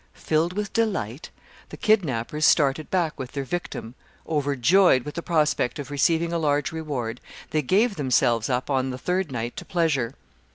[0.15, 1.29] Filled with delight,
[1.69, 3.93] the kidnappers started back with their victim.
[4.27, 8.97] Overjoyed with the prospect of receiving a large reward, they gave themselves up on the
[8.97, 10.15] third night to pleasure.